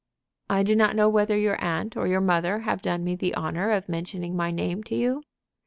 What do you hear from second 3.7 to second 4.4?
mentioning